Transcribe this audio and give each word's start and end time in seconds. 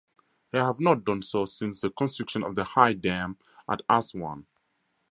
They 0.49 0.57
have 0.57 0.79
not 0.79 1.05
done 1.05 1.21
so 1.21 1.45
since 1.45 1.81
the 1.81 1.91
construction 1.91 2.43
of 2.43 2.55
the 2.55 2.63
High 2.63 2.93
Dam 2.93 3.37
at 3.69 3.83
Aswan. 3.87 4.47